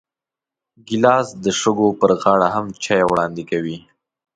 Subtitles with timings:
[0.87, 3.77] ګیلاس د شګو پر غاړه هم چای وړاندې کوي.